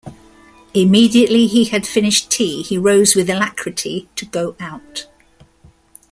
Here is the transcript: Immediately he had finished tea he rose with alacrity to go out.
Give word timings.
Immediately 0.73 1.45
he 1.45 1.65
had 1.65 1.85
finished 1.85 2.31
tea 2.31 2.63
he 2.63 2.75
rose 2.75 3.13
with 3.13 3.29
alacrity 3.29 4.09
to 4.15 4.25
go 4.25 4.55
out. 4.59 5.05